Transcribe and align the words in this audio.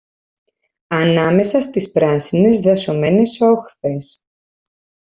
ανάμεσα 0.87 1.61
στις 1.61 1.91
πράσινες 1.91 2.59
δασωμένες 2.59 3.37
όχθες 3.41 4.23